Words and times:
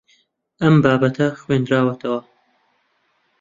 ئەم 0.61 0.75
بابەتە 0.83 1.27
خوێندراوەتەوە. 1.41 2.19